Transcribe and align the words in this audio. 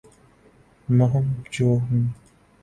مہم 0.87 1.25
جو 1.51 1.65
ہوں 1.65 2.03